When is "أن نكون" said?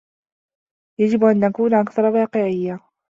1.23-1.73